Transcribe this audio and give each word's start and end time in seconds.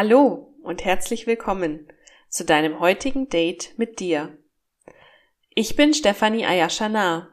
Hallo 0.00 0.54
und 0.62 0.84
herzlich 0.84 1.26
willkommen 1.26 1.88
zu 2.28 2.44
deinem 2.44 2.78
heutigen 2.78 3.28
Date 3.28 3.74
mit 3.78 3.98
dir. 3.98 4.38
Ich 5.56 5.74
bin 5.74 5.92
Stefanie 5.92 6.46
Ayashana, 6.46 7.30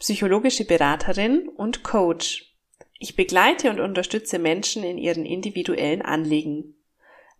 psychologische 0.00 0.64
Beraterin 0.64 1.48
und 1.48 1.84
Coach. 1.84 2.56
Ich 2.98 3.14
begleite 3.14 3.70
und 3.70 3.78
unterstütze 3.78 4.40
Menschen 4.40 4.82
in 4.82 4.98
ihren 4.98 5.24
individuellen 5.24 6.02
Anliegen. 6.02 6.74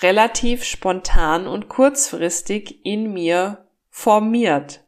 relativ 0.00 0.64
spontan 0.64 1.46
und 1.46 1.68
kurzfristig 1.68 2.84
in 2.84 3.12
mir 3.12 3.68
formiert. 3.88 4.82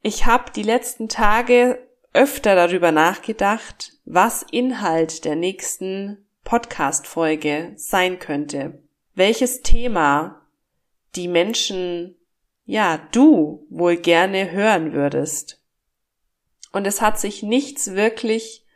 Ich 0.00 0.24
habe 0.24 0.50
die 0.56 0.62
letzten 0.62 1.10
Tage 1.10 1.86
öfter 2.14 2.54
darüber 2.54 2.90
nachgedacht, 2.90 3.98
was 4.06 4.46
Inhalt 4.50 5.26
der 5.26 5.36
nächsten 5.36 6.26
Podcast-Folge 6.44 7.74
sein 7.76 8.18
könnte. 8.18 8.82
Welches 9.14 9.60
Thema 9.60 10.40
die 11.16 11.28
Menschen 11.28 12.17
ja, 12.68 12.98
du 13.12 13.66
wohl 13.70 13.96
gerne 13.96 14.50
hören 14.50 14.92
würdest. 14.92 15.64
Und 16.70 16.86
es 16.86 17.00
hat 17.00 17.18
sich 17.18 17.42
nichts 17.42 17.94
wirklich 17.94 18.66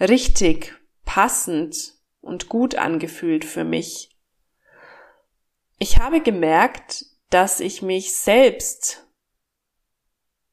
richtig, 0.00 0.74
passend 1.04 1.94
und 2.20 2.48
gut 2.48 2.74
angefühlt 2.74 3.44
für 3.44 3.62
mich. 3.62 4.10
Ich 5.78 5.98
habe 6.00 6.20
gemerkt, 6.20 7.06
dass 7.30 7.60
ich 7.60 7.82
mich 7.82 8.16
selbst 8.16 9.06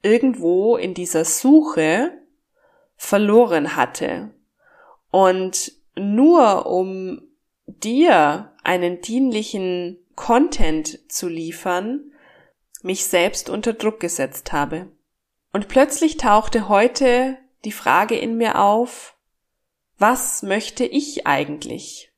irgendwo 0.04 0.78
in 0.78 0.94
dieser 0.94 1.26
Suche 1.26 2.12
verloren 2.96 3.76
hatte. 3.76 4.36
Und 5.10 5.72
nur 5.96 6.68
um 6.68 7.24
dir 7.66 8.54
einen 8.64 9.02
dienlichen 9.02 9.98
Content 10.16 11.12
zu 11.12 11.28
liefern, 11.28 12.13
mich 12.84 13.06
selbst 13.06 13.50
unter 13.50 13.74
Druck 13.74 14.00
gesetzt 14.00 14.54
habe. 14.54 14.92
Und 15.52 15.68
plötzlich 15.68 16.18
tauchte 16.18 16.70
heute 16.70 17.38
die 17.66 17.72
Frage 17.72 18.16
in 18.16 18.38
mir 18.38 18.60
auf, 18.60 19.16
was 19.98 20.44
möchte 20.44 20.86
ich 20.86 21.26
eigentlich? 21.26 22.12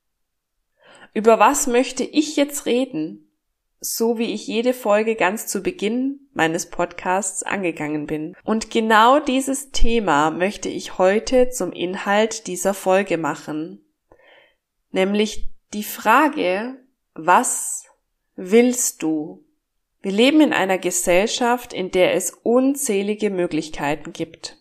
Über 1.13 1.39
was 1.39 1.67
möchte 1.67 2.03
ich 2.03 2.35
jetzt 2.35 2.65
reden? 2.65 3.31
So 3.79 4.17
wie 4.17 4.33
ich 4.33 4.47
jede 4.47 4.73
Folge 4.73 5.15
ganz 5.15 5.47
zu 5.47 5.61
Beginn 5.61 6.27
meines 6.33 6.69
Podcasts 6.69 7.43
angegangen 7.43 8.07
bin. 8.07 8.35
Und 8.43 8.71
genau 8.71 9.19
dieses 9.19 9.71
Thema 9.71 10.31
möchte 10.31 10.69
ich 10.69 10.97
heute 10.97 11.49
zum 11.49 11.71
Inhalt 11.71 12.47
dieser 12.47 12.73
Folge 12.73 13.17
machen. 13.17 13.85
Nämlich 14.91 15.49
die 15.73 15.83
Frage, 15.83 16.77
was 17.13 17.85
willst 18.35 19.03
du? 19.03 19.44
Wir 20.05 20.11
leben 20.11 20.39
in 20.39 20.53
einer 20.53 20.77
Gesellschaft, 20.77 21.73
in 21.73 21.89
der 21.89 22.13
es 22.13 22.29
unzählige 22.29 23.31
Möglichkeiten 23.31 24.13
gibt. 24.13 24.55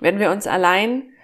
Wenn 0.00 0.18
wir 0.18 0.30
uns 0.30 0.46
allein 0.46 1.14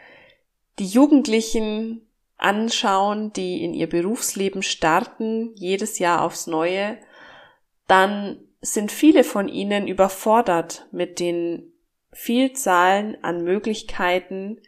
die 0.78 0.86
Jugendlichen 0.86 2.08
anschauen, 2.38 3.30
die 3.34 3.62
in 3.62 3.74
ihr 3.74 3.90
Berufsleben 3.90 4.62
starten, 4.62 5.52
jedes 5.54 5.98
Jahr 5.98 6.22
aufs 6.22 6.46
Neue, 6.46 6.96
dann 7.88 8.40
sind 8.62 8.90
viele 8.90 9.22
von 9.22 9.48
ihnen 9.48 9.86
überfordert 9.86 10.88
mit 10.90 11.20
den 11.20 11.70
Vielzahlen 12.12 13.22
an 13.22 13.44
Möglichkeiten, 13.44 14.62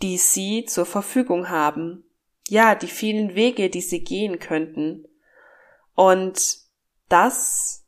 die 0.00 0.16
sie 0.16 0.64
zur 0.64 0.86
Verfügung 0.86 1.48
haben. 1.48 2.04
Ja, 2.46 2.76
die 2.76 2.86
vielen 2.86 3.34
Wege, 3.34 3.68
die 3.68 3.80
sie 3.80 4.04
gehen 4.04 4.38
könnten. 4.38 5.08
Und 5.96 6.67
das 7.08 7.86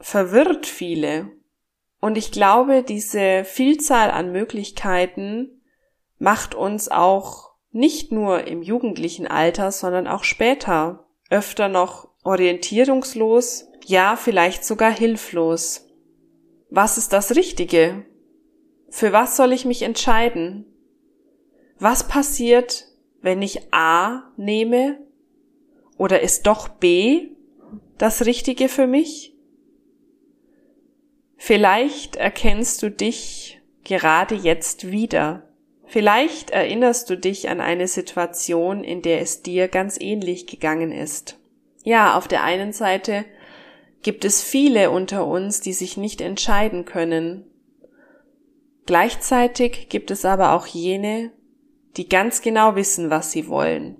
verwirrt 0.00 0.66
viele. 0.66 1.30
Und 2.00 2.18
ich 2.18 2.32
glaube, 2.32 2.82
diese 2.82 3.44
Vielzahl 3.44 4.10
an 4.10 4.32
Möglichkeiten 4.32 5.62
macht 6.18 6.54
uns 6.54 6.88
auch 6.88 7.52
nicht 7.70 8.12
nur 8.12 8.46
im 8.46 8.62
jugendlichen 8.62 9.26
Alter, 9.26 9.72
sondern 9.72 10.06
auch 10.06 10.24
später 10.24 11.06
öfter 11.30 11.68
noch 11.68 12.08
orientierungslos, 12.24 13.68
ja 13.86 14.16
vielleicht 14.16 14.64
sogar 14.64 14.90
hilflos. 14.90 15.86
Was 16.70 16.98
ist 16.98 17.12
das 17.12 17.34
Richtige? 17.36 18.04
Für 18.88 19.12
was 19.12 19.36
soll 19.36 19.52
ich 19.52 19.64
mich 19.64 19.82
entscheiden? 19.82 20.66
Was 21.78 22.06
passiert, 22.06 22.86
wenn 23.20 23.42
ich 23.42 23.72
A 23.72 24.30
nehme? 24.36 24.98
Oder 25.96 26.20
ist 26.20 26.46
doch 26.46 26.68
B 26.68 27.31
das 27.98 28.26
Richtige 28.26 28.68
für 28.68 28.86
mich? 28.86 29.34
Vielleicht 31.36 32.16
erkennst 32.16 32.82
du 32.82 32.90
dich 32.90 33.60
gerade 33.84 34.34
jetzt 34.34 34.90
wieder. 34.90 35.48
Vielleicht 35.84 36.50
erinnerst 36.50 37.10
du 37.10 37.18
dich 37.18 37.48
an 37.48 37.60
eine 37.60 37.88
Situation, 37.88 38.84
in 38.84 39.02
der 39.02 39.20
es 39.20 39.42
dir 39.42 39.68
ganz 39.68 40.00
ähnlich 40.00 40.46
gegangen 40.46 40.92
ist. 40.92 41.38
Ja, 41.84 42.16
auf 42.16 42.28
der 42.28 42.44
einen 42.44 42.72
Seite 42.72 43.24
gibt 44.02 44.24
es 44.24 44.42
viele 44.42 44.90
unter 44.90 45.26
uns, 45.26 45.60
die 45.60 45.72
sich 45.72 45.96
nicht 45.96 46.20
entscheiden 46.20 46.84
können. 46.84 47.44
Gleichzeitig 48.86 49.88
gibt 49.88 50.10
es 50.10 50.24
aber 50.24 50.52
auch 50.52 50.66
jene, 50.66 51.32
die 51.96 52.08
ganz 52.08 52.40
genau 52.40 52.74
wissen, 52.74 53.10
was 53.10 53.32
sie 53.32 53.48
wollen, 53.48 53.96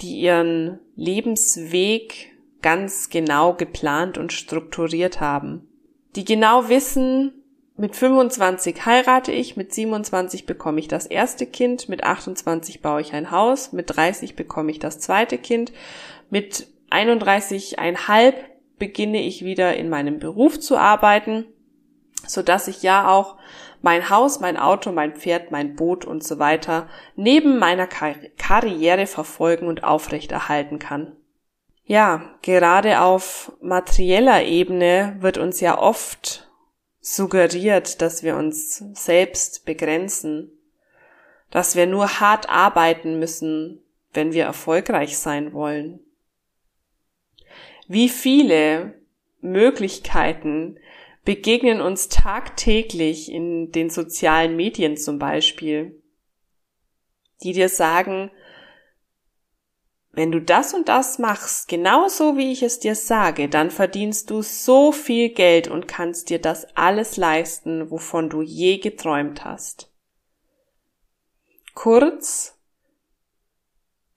die 0.00 0.20
ihren 0.20 0.78
Lebensweg 0.96 2.31
ganz 2.62 3.10
genau 3.10 3.54
geplant 3.54 4.18
und 4.18 4.32
strukturiert 4.32 5.20
haben. 5.20 5.68
Die 6.16 6.24
genau 6.24 6.68
wissen, 6.68 7.42
mit 7.76 7.96
25 7.96 8.86
heirate 8.86 9.32
ich, 9.32 9.56
mit 9.56 9.74
27 9.74 10.46
bekomme 10.46 10.78
ich 10.78 10.88
das 10.88 11.06
erste 11.06 11.46
Kind, 11.46 11.88
mit 11.88 12.04
28 12.04 12.82
baue 12.82 13.00
ich 13.00 13.14
ein 13.14 13.30
Haus, 13.30 13.72
mit 13.72 13.96
30 13.96 14.36
bekomme 14.36 14.70
ich 14.70 14.78
das 14.78 14.98
zweite 14.98 15.38
Kind, 15.38 15.72
mit 16.30 16.68
31,5 16.90 18.34
beginne 18.78 19.22
ich 19.22 19.44
wieder 19.44 19.74
in 19.76 19.88
meinem 19.88 20.18
Beruf 20.18 20.60
zu 20.60 20.76
arbeiten, 20.76 21.46
so 22.26 22.42
dass 22.42 22.68
ich 22.68 22.82
ja 22.82 23.08
auch 23.08 23.36
mein 23.80 24.10
Haus, 24.10 24.38
mein 24.38 24.56
Auto, 24.56 24.92
mein 24.92 25.16
Pferd, 25.16 25.50
mein 25.50 25.74
Boot 25.74 26.04
und 26.04 26.22
so 26.22 26.38
weiter 26.38 26.88
neben 27.16 27.58
meiner 27.58 27.86
Karriere 27.86 29.06
verfolgen 29.06 29.66
und 29.66 29.82
aufrechterhalten 29.82 30.78
kann. 30.78 31.16
Ja, 31.84 32.38
gerade 32.42 33.00
auf 33.00 33.52
materieller 33.60 34.44
Ebene 34.44 35.16
wird 35.20 35.38
uns 35.38 35.60
ja 35.60 35.78
oft 35.78 36.48
suggeriert, 37.00 38.00
dass 38.00 38.22
wir 38.22 38.36
uns 38.36 38.78
selbst 38.94 39.64
begrenzen, 39.64 40.50
dass 41.50 41.74
wir 41.74 41.86
nur 41.86 42.20
hart 42.20 42.48
arbeiten 42.48 43.18
müssen, 43.18 43.82
wenn 44.12 44.32
wir 44.32 44.44
erfolgreich 44.44 45.18
sein 45.18 45.52
wollen. 45.52 46.00
Wie 47.88 48.08
viele 48.08 48.94
Möglichkeiten 49.40 50.78
begegnen 51.24 51.80
uns 51.80 52.08
tagtäglich 52.08 53.30
in 53.30 53.72
den 53.72 53.90
sozialen 53.90 54.56
Medien 54.56 54.96
zum 54.96 55.18
Beispiel, 55.18 56.00
die 57.42 57.52
dir 57.52 57.68
sagen, 57.68 58.30
wenn 60.12 60.30
du 60.30 60.42
das 60.42 60.74
und 60.74 60.88
das 60.88 61.18
machst, 61.18 61.68
genauso 61.68 62.36
wie 62.36 62.52
ich 62.52 62.62
es 62.62 62.78
dir 62.78 62.94
sage, 62.94 63.48
dann 63.48 63.70
verdienst 63.70 64.28
du 64.30 64.42
so 64.42 64.92
viel 64.92 65.30
Geld 65.30 65.68
und 65.68 65.88
kannst 65.88 66.28
dir 66.28 66.38
das 66.38 66.66
alles 66.76 67.16
leisten, 67.16 67.90
wovon 67.90 68.28
du 68.28 68.42
je 68.42 68.76
geträumt 68.76 69.44
hast. 69.44 69.90
Kurz, 71.74 72.58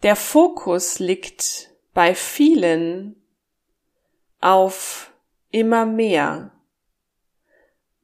der 0.04 0.18
Fokus 0.18 1.00
liegt 1.00 1.72
bei 1.94 2.14
vielen 2.14 3.16
auf 4.42 5.14
immer 5.50 5.86
mehr. 5.86 6.52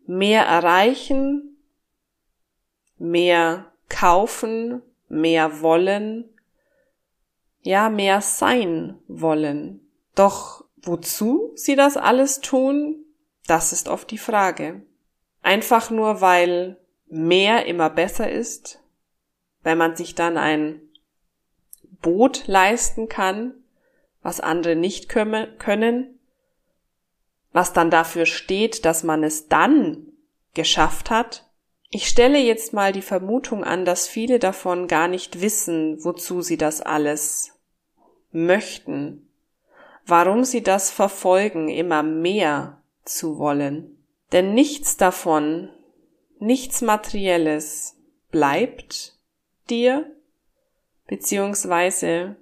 Mehr 0.06 0.46
erreichen, 0.46 1.58
mehr 2.98 3.72
kaufen, 3.90 4.82
mehr 5.10 5.62
wollen, 5.62 6.31
ja 7.62 7.90
mehr 7.90 8.22
sein 8.22 8.98
wollen. 9.08 9.82
Doch 10.16 10.66
wozu 10.82 11.52
sie 11.56 11.76
das 11.76 11.98
alles 11.98 12.42
tun, 12.42 13.06
Das 13.48 13.74
ist 13.74 13.90
oft 13.90 14.10
die 14.12 14.18
Frage. 14.18 14.82
Einfach 15.42 15.90
nur, 15.90 16.22
weil 16.22 16.78
mehr 17.08 17.66
immer 17.66 17.90
besser 17.90 18.32
ist, 18.32 18.80
weil 19.64 19.76
man 19.76 19.96
sich 19.96 20.16
dann 20.16 20.38
ein 20.38 20.82
Boot 22.02 22.48
leisten 22.48 23.10
kann, 23.10 23.54
was 24.22 24.40
andere 24.40 24.76
nicht 24.76 25.10
können, 25.10 26.20
was 27.52 27.74
dann 27.74 27.90
dafür 27.90 28.26
steht, 28.26 28.86
dass 28.86 29.04
man 29.04 29.24
es 29.24 29.48
dann 29.48 30.08
geschafft 30.54 31.10
hat. 31.10 31.50
Ich 31.94 32.08
stelle 32.08 32.40
jetzt 32.40 32.72
mal 32.72 32.94
die 32.94 33.02
Vermutung 33.02 33.66
an, 33.66 33.84
dass 33.84 34.08
viele 34.08 34.40
davon 34.40 34.88
gar 34.88 35.10
nicht 35.10 35.42
wissen, 35.42 36.02
wozu 36.06 36.42
sie 36.42 36.56
das 36.56 36.80
alles 36.80 37.52
möchten, 38.32 39.28
warum 40.06 40.46
sie 40.46 40.64
das 40.64 40.90
verfolgen, 40.90 41.68
immer 41.68 42.02
mehr 42.02 42.82
zu 43.04 43.38
wollen. 43.38 43.98
Denn 44.32 44.54
nichts 44.54 44.96
davon, 44.96 45.70
nichts 46.40 46.82
Materielles 46.82 47.98
bleibt 48.32 49.18
dir, 49.70 50.10
beziehungsweise 51.08 52.38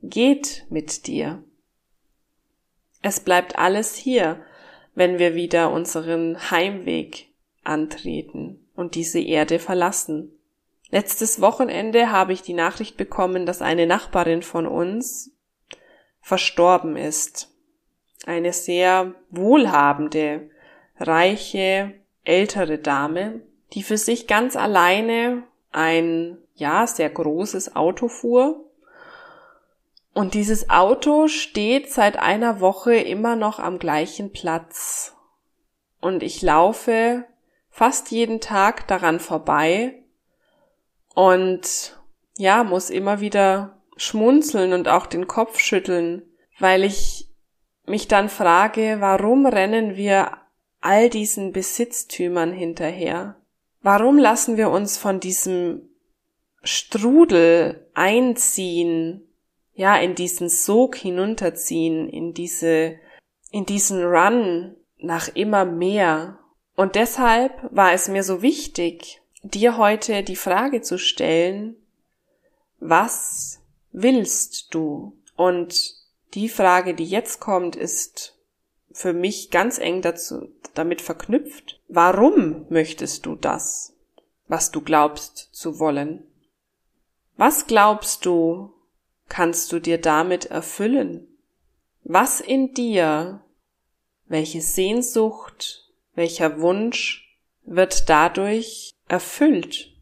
geht 0.00 0.64
mit 0.70 1.06
dir. 1.06 1.44
Es 3.02 3.20
bleibt 3.20 3.58
alles 3.58 3.94
hier, 3.94 4.42
wenn 4.94 5.18
wir 5.18 5.34
wieder 5.34 5.70
unseren 5.70 6.50
Heimweg 6.50 7.28
antreten 7.64 8.68
und 8.74 8.94
diese 8.94 9.20
Erde 9.20 9.58
verlassen. 9.58 10.32
Letztes 10.90 11.40
Wochenende 11.40 12.10
habe 12.10 12.32
ich 12.32 12.42
die 12.42 12.54
Nachricht 12.54 12.96
bekommen, 12.96 13.46
dass 13.46 13.62
eine 13.62 13.86
Nachbarin 13.86 14.42
von 14.42 14.66
uns 14.66 15.32
verstorben 16.20 16.96
ist. 16.96 17.50
Eine 18.26 18.52
sehr 18.52 19.14
wohlhabende, 19.30 20.50
reiche, 20.98 21.92
ältere 22.24 22.78
Dame, 22.78 23.40
die 23.72 23.82
für 23.82 23.98
sich 23.98 24.26
ganz 24.26 24.56
alleine 24.56 25.42
ein, 25.72 26.38
ja, 26.54 26.86
sehr 26.86 27.10
großes 27.10 27.74
Auto 27.76 28.08
fuhr. 28.08 28.64
Und 30.14 30.34
dieses 30.34 30.70
Auto 30.70 31.26
steht 31.26 31.92
seit 31.92 32.16
einer 32.16 32.60
Woche 32.60 32.94
immer 32.94 33.34
noch 33.34 33.58
am 33.58 33.78
gleichen 33.78 34.32
Platz. 34.32 35.16
Und 36.00 36.22
ich 36.22 36.40
laufe 36.40 37.24
fast 37.74 38.12
jeden 38.12 38.40
Tag 38.40 38.86
daran 38.86 39.18
vorbei 39.18 40.04
und 41.12 42.00
ja, 42.38 42.62
muss 42.62 42.88
immer 42.88 43.18
wieder 43.18 43.82
schmunzeln 43.96 44.72
und 44.72 44.86
auch 44.86 45.06
den 45.06 45.26
Kopf 45.26 45.58
schütteln, 45.58 46.22
weil 46.60 46.84
ich 46.84 47.28
mich 47.84 48.06
dann 48.06 48.28
frage, 48.28 48.98
warum 49.00 49.44
rennen 49.44 49.96
wir 49.96 50.38
all 50.80 51.10
diesen 51.10 51.50
Besitztümern 51.50 52.52
hinterher? 52.52 53.42
Warum 53.82 54.18
lassen 54.18 54.56
wir 54.56 54.70
uns 54.70 54.96
von 54.96 55.18
diesem 55.18 55.88
Strudel 56.62 57.90
einziehen, 57.92 59.28
ja, 59.72 59.96
in 59.96 60.14
diesen 60.14 60.48
Sog 60.48 60.94
hinunterziehen, 60.94 62.08
in 62.08 62.34
diese, 62.34 63.00
in 63.50 63.66
diesen 63.66 64.04
Run 64.04 64.76
nach 64.96 65.26
immer 65.34 65.64
mehr? 65.64 66.38
Und 66.76 66.96
deshalb 66.96 67.52
war 67.74 67.92
es 67.92 68.08
mir 68.08 68.24
so 68.24 68.42
wichtig, 68.42 69.20
dir 69.42 69.76
heute 69.76 70.22
die 70.22 70.36
Frage 70.36 70.82
zu 70.82 70.98
stellen, 70.98 71.76
was 72.80 73.60
willst 73.92 74.74
du? 74.74 75.16
Und 75.36 75.94
die 76.34 76.48
Frage, 76.48 76.94
die 76.94 77.04
jetzt 77.04 77.40
kommt, 77.40 77.76
ist 77.76 78.36
für 78.90 79.12
mich 79.12 79.50
ganz 79.50 79.78
eng 79.78 80.02
dazu, 80.02 80.48
damit 80.74 81.00
verknüpft. 81.00 81.80
Warum 81.88 82.66
möchtest 82.68 83.26
du 83.26 83.36
das, 83.36 83.94
was 84.48 84.70
du 84.70 84.80
glaubst 84.80 85.50
zu 85.52 85.78
wollen? 85.78 86.24
Was 87.36 87.66
glaubst 87.66 88.26
du, 88.26 88.72
kannst 89.28 89.72
du 89.72 89.80
dir 89.80 89.98
damit 89.98 90.46
erfüllen? 90.46 91.26
Was 92.04 92.40
in 92.40 92.74
dir, 92.74 93.40
welche 94.26 94.60
Sehnsucht, 94.60 95.83
welcher 96.14 96.60
Wunsch 96.60 97.38
wird 97.64 98.08
dadurch 98.08 98.92
erfüllt? 99.08 99.92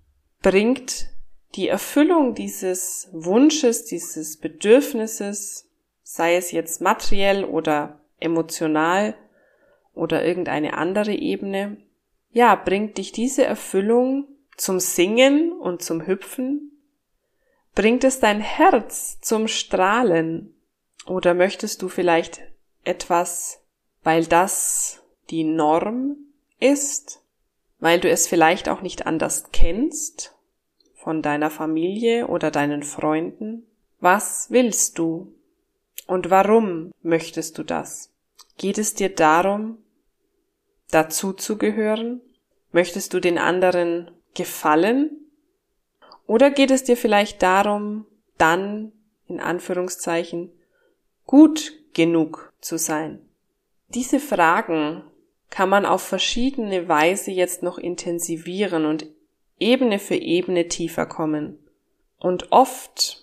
Bringt 0.42 1.08
die 1.54 1.68
Erfüllung 1.68 2.34
dieses 2.34 3.08
Wunsches, 3.12 3.84
dieses 3.84 4.38
Bedürfnisses, 4.38 5.70
sei 6.02 6.36
es 6.36 6.50
jetzt 6.50 6.80
materiell 6.80 7.44
oder 7.44 8.00
emotional 8.18 9.14
oder 9.94 10.24
irgendeine 10.24 10.74
andere 10.74 11.14
Ebene, 11.14 11.78
ja, 12.30 12.54
bringt 12.54 12.96
dich 12.96 13.12
diese 13.12 13.44
Erfüllung 13.44 14.26
zum 14.56 14.80
Singen 14.80 15.52
und 15.52 15.82
zum 15.82 16.06
Hüpfen? 16.06 16.72
Bringt 17.74 18.04
es 18.04 18.20
dein 18.20 18.40
Herz 18.40 19.20
zum 19.20 19.48
Strahlen? 19.48 20.54
Oder 21.06 21.34
möchtest 21.34 21.82
du 21.82 21.88
vielleicht 21.88 22.40
etwas, 22.84 23.62
weil 24.02 24.24
das 24.24 25.01
die 25.32 25.44
Norm 25.44 26.16
ist, 26.60 27.20
weil 27.80 27.98
du 27.98 28.08
es 28.08 28.28
vielleicht 28.28 28.68
auch 28.68 28.82
nicht 28.82 29.06
anders 29.06 29.50
kennst 29.50 30.36
von 30.94 31.22
deiner 31.22 31.50
Familie 31.50 32.28
oder 32.28 32.52
deinen 32.52 32.84
Freunden? 32.84 33.66
Was 33.98 34.50
willst 34.50 34.98
du? 34.98 35.34
Und 36.06 36.30
warum 36.30 36.92
möchtest 37.02 37.58
du 37.58 37.64
das? 37.64 38.12
Geht 38.58 38.78
es 38.78 38.94
dir 38.94 39.08
darum, 39.12 39.78
dazu 40.90 41.32
zu 41.32 41.56
gehören? 41.56 42.20
Möchtest 42.70 43.14
du 43.14 43.20
den 43.20 43.38
anderen 43.38 44.10
gefallen? 44.34 45.10
Oder 46.26 46.50
geht 46.50 46.70
es 46.70 46.84
dir 46.84 46.96
vielleicht 46.96 47.42
darum, 47.42 48.06
dann, 48.38 48.92
in 49.26 49.40
Anführungszeichen, 49.40 50.52
gut 51.26 51.72
genug 51.94 52.52
zu 52.60 52.78
sein? 52.78 53.20
Diese 53.88 54.20
Fragen 54.20 55.04
kann 55.52 55.68
man 55.68 55.84
auf 55.84 56.00
verschiedene 56.00 56.88
Weise 56.88 57.30
jetzt 57.30 57.62
noch 57.62 57.76
intensivieren 57.76 58.86
und 58.86 59.06
Ebene 59.58 59.98
für 59.98 60.14
Ebene 60.16 60.68
tiefer 60.68 61.04
kommen. 61.04 61.58
Und 62.18 62.52
oft 62.52 63.22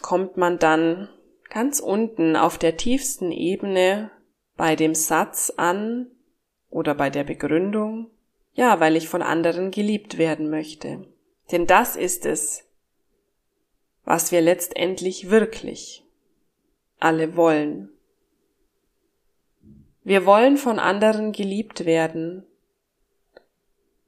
kommt 0.00 0.38
man 0.38 0.58
dann 0.58 1.10
ganz 1.50 1.80
unten 1.80 2.34
auf 2.34 2.56
der 2.56 2.78
tiefsten 2.78 3.30
Ebene 3.30 4.10
bei 4.56 4.74
dem 4.74 4.94
Satz 4.94 5.52
an 5.54 6.06
oder 6.70 6.94
bei 6.94 7.10
der 7.10 7.24
Begründung, 7.24 8.10
ja, 8.54 8.80
weil 8.80 8.96
ich 8.96 9.10
von 9.10 9.20
anderen 9.20 9.70
geliebt 9.70 10.16
werden 10.16 10.48
möchte. 10.48 11.06
Denn 11.52 11.66
das 11.66 11.94
ist 11.94 12.24
es, 12.24 12.64
was 14.06 14.32
wir 14.32 14.40
letztendlich 14.40 15.28
wirklich 15.28 16.04
alle 16.98 17.36
wollen. 17.36 17.90
Wir 20.08 20.24
wollen 20.24 20.56
von 20.56 20.78
anderen 20.78 21.32
geliebt 21.32 21.84
werden, 21.84 22.46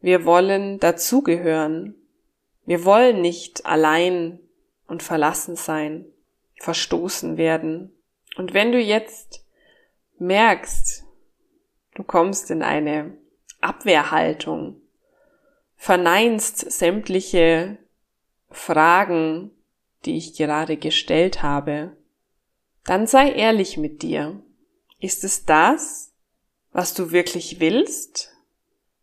wir 0.00 0.24
wollen 0.24 0.78
dazugehören. 0.78 1.94
Wir 2.64 2.86
wollen 2.86 3.20
nicht 3.20 3.66
allein 3.66 4.38
und 4.86 5.02
verlassen 5.02 5.56
sein, 5.56 6.06
verstoßen 6.58 7.36
werden. 7.36 7.92
Und 8.38 8.54
wenn 8.54 8.72
du 8.72 8.78
jetzt 8.78 9.44
merkst, 10.18 11.04
du 11.96 12.02
kommst 12.02 12.50
in 12.50 12.62
eine 12.62 13.18
Abwehrhaltung, 13.60 14.80
verneinst 15.76 16.72
sämtliche 16.72 17.76
Fragen, 18.48 19.50
die 20.06 20.16
ich 20.16 20.34
gerade 20.34 20.78
gestellt 20.78 21.42
habe, 21.42 21.94
dann 22.84 23.06
sei 23.06 23.32
ehrlich 23.32 23.76
mit 23.76 24.00
dir. 24.00 24.42
Ist 25.00 25.24
es 25.24 25.46
das, 25.46 26.12
was 26.72 26.94
du 26.94 27.10
wirklich 27.10 27.58
willst? 27.58 28.32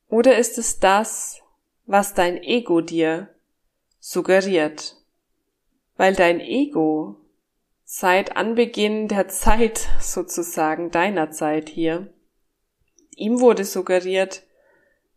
Oder 0.09 0.37
ist 0.37 0.57
es 0.57 0.79
das, 0.79 1.41
was 1.85 2.13
dein 2.13 2.41
Ego 2.41 2.81
dir 2.81 3.29
suggeriert? 3.99 4.95
Weil 5.95 6.15
dein 6.15 6.39
Ego 6.39 7.19
seit 7.83 8.37
Anbeginn 8.37 9.07
der 9.07 9.27
Zeit 9.27 9.87
sozusagen 9.99 10.91
deiner 10.91 11.31
Zeit 11.31 11.67
hier, 11.67 12.13
ihm 13.15 13.39
wurde 13.39 13.65
suggeriert, 13.65 14.43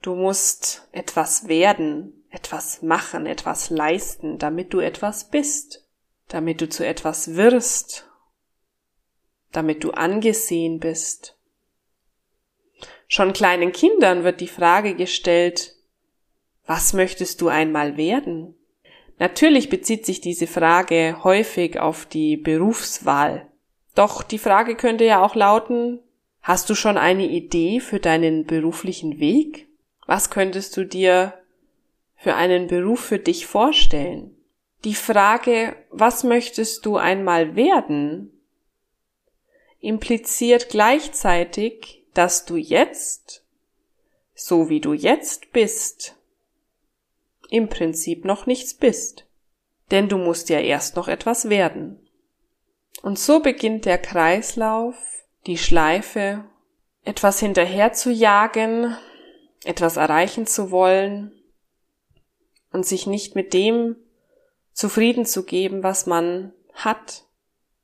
du 0.00 0.14
musst 0.14 0.88
etwas 0.92 1.46
werden, 1.46 2.25
etwas 2.30 2.80
machen, 2.80 3.26
etwas 3.26 3.68
leisten, 3.68 4.38
damit 4.38 4.72
du 4.72 4.80
etwas 4.80 5.28
bist, 5.28 5.84
damit 6.28 6.62
du 6.62 6.68
zu 6.70 6.87
etwas 6.87 7.34
wirst, 7.34 8.10
damit 9.52 9.85
du 9.85 9.92
angesehen 9.92 10.80
bist. 10.80 11.37
Schon 13.09 13.33
kleinen 13.33 13.73
Kindern 13.73 14.25
wird 14.25 14.40
die 14.40 14.49
Frage 14.49 14.95
gestellt, 14.95 15.75
was 16.66 16.92
möchtest 16.92 17.40
du 17.40 17.49
einmal 17.49 17.97
werden? 17.97 18.54
Natürlich 19.19 19.69
bezieht 19.69 20.07
sich 20.07 20.21
diese 20.21 20.47
Frage 20.47 21.19
häufig 21.25 21.78
auf 21.78 22.07
die 22.07 22.37
Berufswahl. 22.37 23.49
Doch 23.95 24.23
die 24.23 24.38
Frage 24.38 24.76
könnte 24.76 25.04
ja 25.04 25.23
auch 25.23 25.35
lauten, 25.35 26.00
Hast 26.42 26.71
du 26.71 26.75
schon 26.75 26.97
eine 26.97 27.26
Idee 27.26 27.80
für 27.80 28.00
deinen 28.00 28.47
beruflichen 28.47 29.21
Weg? 29.21 29.69
Was 30.07 30.30
könntest 30.30 30.76
du 30.76 30.85
dir 30.85 31.35
für 32.16 32.35
einen 32.35 32.66
Beruf 32.66 33.00
für 33.00 33.19
dich 33.19 33.47
vorstellen? 33.47 34.35
Die 34.85 34.95
Frage, 34.95 35.76
was 35.90 36.25
möchtest 36.25 36.87
du 36.87 36.97
einmal 36.97 37.57
werden, 37.57 38.33
impliziert 39.80 40.68
gleichzeitig, 40.68 42.04
dass 42.14 42.44
du 42.44 42.56
jetzt, 42.56 43.44
so 44.34 44.68
wie 44.68 44.80
du 44.80 44.92
jetzt 44.92 45.52
bist, 45.52 46.16
im 47.49 47.68
Prinzip 47.68 48.25
noch 48.25 48.46
nichts 48.46 48.75
bist. 48.75 49.26
Denn 49.90 50.08
du 50.08 50.18
musst 50.18 50.49
ja 50.50 50.60
erst 50.60 50.96
noch 50.96 51.08
etwas 51.08 51.49
werden. 51.49 51.99
Und 53.02 53.18
so 53.18 53.40
beginnt 53.40 53.87
der 53.87 53.99
Kreislauf, 53.99 54.94
die 55.46 55.58
Schleife, 55.58 56.44
etwas 57.04 57.40
hinterher 57.40 57.92
zu 57.92 58.10
jagen, 58.10 58.96
etwas 59.64 59.96
erreichen 59.96 60.46
zu 60.46 60.70
wollen 60.70 61.32
und 62.72 62.87
sich 62.87 63.06
nicht 63.06 63.34
mit 63.34 63.52
dem 63.52 63.96
zufrieden 64.72 65.26
zu 65.26 65.44
geben, 65.44 65.82
was 65.82 66.06
man 66.06 66.52
hat. 66.75 67.25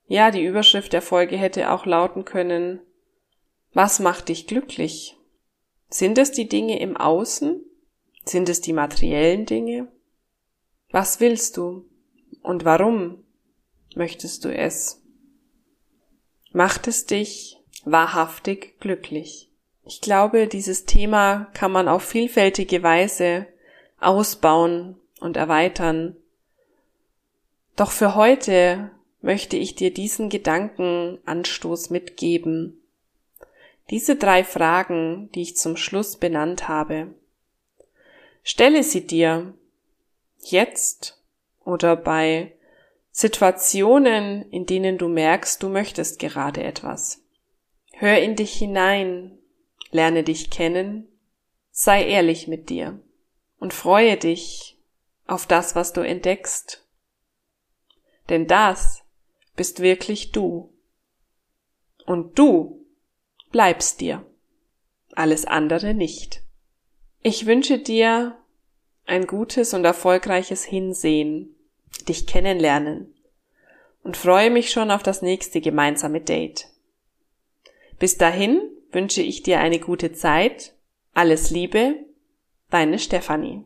Ja, 0.08 0.30
die 0.30 0.44
Überschrift 0.44 0.92
der 0.92 1.02
Folge 1.02 1.36
hätte 1.36 1.70
auch 1.72 1.84
lauten 1.84 2.24
können, 2.24 2.80
was 3.72 3.98
macht 4.00 4.28
dich 4.28 4.46
glücklich? 4.46 5.16
Sind 5.88 6.18
es 6.18 6.32
die 6.32 6.48
Dinge 6.48 6.78
im 6.80 6.96
Außen? 6.96 7.60
Sind 8.24 8.48
es 8.48 8.60
die 8.60 8.72
materiellen 8.72 9.46
Dinge? 9.46 9.88
Was 10.90 11.20
willst 11.20 11.56
du? 11.56 11.84
Und 12.42 12.64
warum 12.64 13.24
möchtest 13.94 14.44
du 14.44 14.54
es? 14.54 15.02
Macht 16.52 16.88
es 16.88 17.06
dich 17.06 17.58
wahrhaftig 17.84 18.80
glücklich? 18.80 19.50
Ich 19.84 20.00
glaube, 20.00 20.46
dieses 20.46 20.84
Thema 20.84 21.48
kann 21.52 21.70
man 21.70 21.88
auf 21.88 22.02
vielfältige 22.02 22.82
Weise 22.82 23.46
ausbauen 24.00 24.96
und 25.20 25.36
erweitern. 25.36 26.16
Doch 27.76 27.90
für 27.90 28.14
heute 28.14 28.90
möchte 29.26 29.58
ich 29.58 29.74
dir 29.74 29.92
diesen 29.92 30.30
Gedankenanstoß 30.30 31.90
mitgeben. 31.90 32.80
Diese 33.90 34.16
drei 34.16 34.42
Fragen, 34.42 35.30
die 35.34 35.42
ich 35.42 35.56
zum 35.56 35.76
Schluss 35.76 36.16
benannt 36.16 36.66
habe, 36.68 37.14
Stelle 38.48 38.84
sie 38.84 39.04
dir 39.04 39.54
jetzt 40.38 41.20
oder 41.64 41.96
bei 41.96 42.52
Situationen, 43.10 44.48
in 44.52 44.66
denen 44.66 44.98
du 44.98 45.08
merkst, 45.08 45.60
du 45.64 45.68
möchtest 45.68 46.20
gerade 46.20 46.62
etwas. 46.62 47.24
Hör 47.94 48.20
in 48.20 48.36
dich 48.36 48.52
hinein, 48.52 49.36
lerne 49.90 50.22
dich 50.22 50.50
kennen, 50.50 51.08
sei 51.72 52.06
ehrlich 52.06 52.46
mit 52.46 52.70
dir 52.70 53.00
und 53.58 53.74
freue 53.74 54.16
dich 54.16 54.78
auf 55.26 55.48
das, 55.48 55.74
was 55.74 55.92
du 55.92 56.02
entdeckst. 56.02 56.86
Denn 58.28 58.46
das 58.46 59.02
bist 59.56 59.80
wirklich 59.80 60.32
du. 60.32 60.72
Und 62.04 62.38
du 62.38 62.86
bleibst 63.50 64.00
dir. 64.00 64.24
Alles 65.14 65.44
andere 65.44 65.94
nicht. 65.94 66.42
Ich 67.22 67.46
wünsche 67.46 67.78
dir 67.78 68.36
ein 69.06 69.26
gutes 69.26 69.74
und 69.74 69.84
erfolgreiches 69.84 70.64
Hinsehen, 70.64 71.56
dich 72.08 72.26
kennenlernen 72.26 73.14
und 74.02 74.16
freue 74.16 74.50
mich 74.50 74.70
schon 74.70 74.90
auf 74.90 75.02
das 75.02 75.22
nächste 75.22 75.60
gemeinsame 75.60 76.20
Date. 76.20 76.68
Bis 77.98 78.18
dahin 78.18 78.60
wünsche 78.92 79.22
ich 79.22 79.42
dir 79.42 79.58
eine 79.58 79.80
gute 79.80 80.12
Zeit, 80.12 80.74
alles 81.14 81.50
Liebe, 81.50 81.96
deine 82.70 82.98
Stefanie. 82.98 83.64